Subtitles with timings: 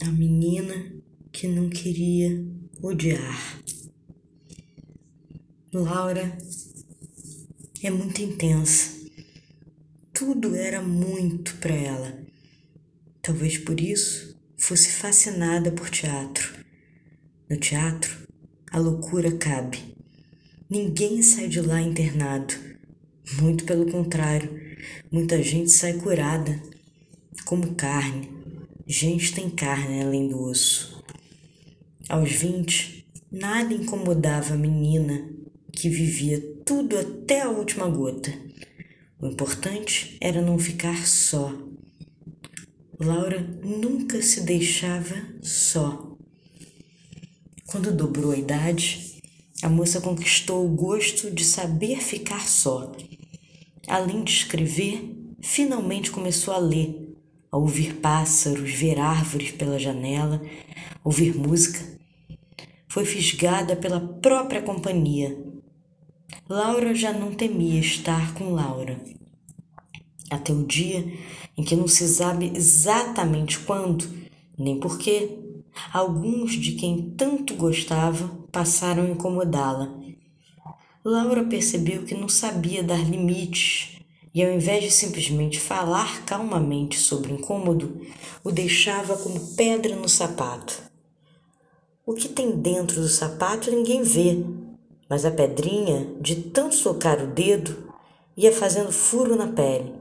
[0.00, 0.92] A menina
[1.32, 2.44] que não queria
[2.80, 3.60] odiar.
[5.72, 6.38] Laura
[7.82, 8.96] é muito intensa.
[10.12, 12.18] Tudo era muito para ela.
[13.20, 16.54] Talvez por isso fosse fascinada por teatro.
[17.50, 18.16] No teatro,
[18.70, 19.96] a loucura cabe.
[20.70, 22.54] Ninguém sai de lá internado.
[23.40, 24.48] Muito pelo contrário,
[25.10, 26.62] muita gente sai curada,
[27.44, 28.37] como carne.
[28.90, 31.04] Gente tem carne além do osso.
[32.08, 35.28] Aos vinte, nada incomodava a menina
[35.70, 38.32] que vivia tudo até a última gota.
[39.20, 41.54] O importante era não ficar só.
[42.98, 46.16] Laura nunca se deixava só.
[47.66, 49.20] Quando dobrou a idade,
[49.62, 52.90] a moça conquistou o gosto de saber ficar só.
[53.86, 57.07] Além de escrever, finalmente começou a ler,
[57.50, 60.40] a ouvir pássaros, ver árvores pela janela,
[61.04, 61.80] ouvir música.
[62.88, 65.48] Foi fisgada pela própria companhia
[66.48, 68.98] Laura já não temia estar com Laura.
[70.30, 71.12] Até o dia
[71.58, 74.08] em que não se sabe exatamente quando,
[74.58, 75.38] nem porquê,
[75.92, 79.94] alguns de quem tanto gostava passaram a incomodá-la.
[81.04, 83.97] Laura percebeu que não sabia dar limites
[84.38, 88.00] e, ao invés de simplesmente falar calmamente sobre o incômodo,
[88.44, 90.80] o deixava como pedra no sapato.
[92.06, 94.40] O que tem dentro do sapato ninguém vê,
[95.10, 97.92] mas a pedrinha, de tanto socar o dedo,
[98.36, 99.92] ia fazendo furo na pele.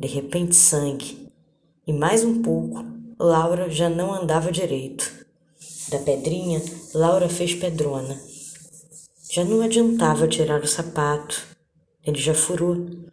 [0.00, 1.28] De repente, sangue.
[1.86, 2.82] E mais um pouco,
[3.18, 5.26] Laura já não andava direito.
[5.90, 6.62] Da pedrinha,
[6.94, 8.18] Laura fez pedrona.
[9.30, 11.46] Já não adiantava tirar o sapato,
[12.02, 13.12] ele já furou.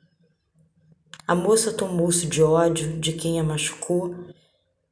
[1.32, 4.14] A moça tomou-se de ódio de quem a machucou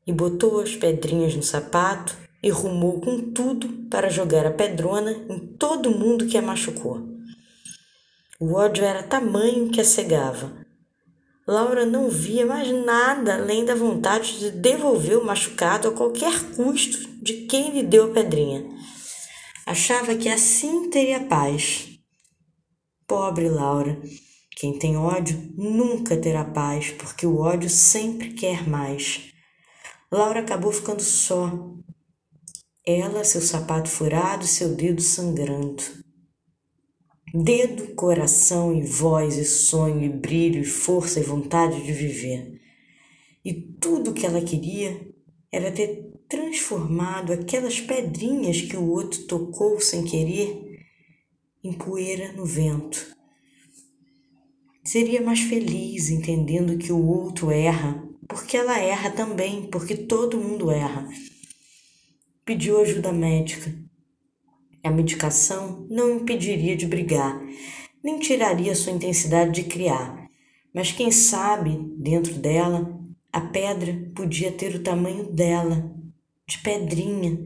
[0.07, 5.37] e botou as pedrinhas no sapato e rumou com tudo para jogar a pedrona em
[5.37, 7.05] todo mundo que a machucou.
[8.39, 10.65] O ódio era tamanho que a cegava.
[11.45, 16.99] Laura não via mais nada além da vontade de devolver o machucado a qualquer custo
[17.21, 18.63] de quem lhe deu a pedrinha.
[19.65, 21.99] Achava que assim teria paz.
[23.05, 23.99] Pobre Laura.
[24.59, 29.31] Quem tem ódio nunca terá paz, porque o ódio sempre quer mais.
[30.11, 31.77] Laura acabou ficando só,
[32.85, 35.81] ela, seu sapato furado, seu dedo sangrando.
[37.33, 42.59] Dedo, coração e voz e sonho e brilho e força e vontade de viver.
[43.45, 45.09] E tudo que ela queria
[45.49, 50.83] era ter transformado aquelas pedrinhas que o outro tocou sem querer
[51.63, 53.18] em poeira no vento.
[54.91, 60.71] Seria mais feliz entendendo que o outro erra, porque ela erra também, porque todo mundo
[60.71, 61.07] erra
[62.43, 63.71] pediu ajuda médica.
[64.83, 67.39] A medicação não impediria de brigar,
[68.03, 70.27] nem tiraria sua intensidade de criar,
[70.73, 72.99] mas quem sabe, dentro dela,
[73.31, 75.95] a pedra podia ter o tamanho dela,
[76.47, 77.37] de pedrinha,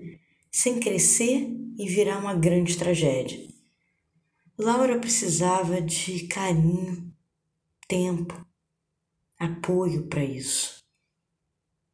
[0.49, 3.37] sem crescer e virar uma grande tragédia.
[4.57, 7.12] Laura precisava de carinho,
[7.93, 8.43] tempo,
[9.39, 10.83] apoio para isso.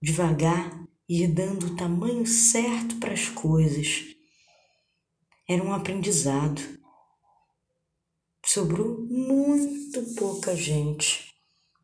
[0.02, 4.06] Devagar, ir dando o tamanho certo para as coisas.
[5.46, 6.62] Era um aprendizado.
[8.46, 11.34] Sobrou muito pouca gente,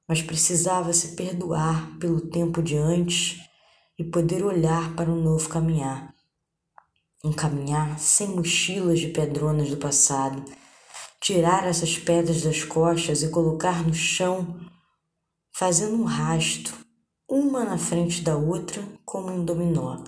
[0.07, 3.41] mas precisava se perdoar pelo tempo de antes
[3.99, 6.15] e poder olhar para um novo caminhar.
[7.21, 10.41] Um caminhar sem mochilas de pedronas do passado,
[11.25, 14.59] tirar essas pedras das costas e colocar no chão,
[15.51, 16.71] fazendo um rasto
[17.27, 20.03] uma na frente da outra como um dominó.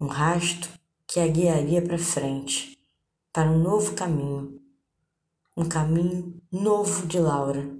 [0.00, 0.68] Um rasto
[1.06, 2.76] que a guiaria para frente,
[3.32, 4.60] para um novo caminho,
[5.56, 7.70] um caminho novo de Laura.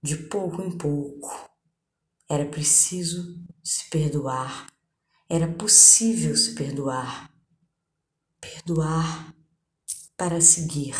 [0.00, 1.50] De pouco em pouco,
[2.28, 4.68] era preciso se perdoar,
[5.28, 7.28] era possível se perdoar.
[8.40, 9.35] Perdoar
[10.16, 10.94] para seguir.